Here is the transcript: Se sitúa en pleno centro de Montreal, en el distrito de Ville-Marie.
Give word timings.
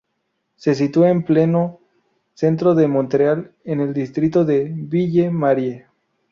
Se 0.55 0.73
sitúa 0.73 1.09
en 1.11 1.21
pleno 1.23 1.79
centro 2.33 2.73
de 2.73 2.87
Montreal, 2.87 3.51
en 3.63 3.81
el 3.81 3.93
distrito 3.93 4.43
de 4.45 4.63
Ville-Marie. 4.63 5.85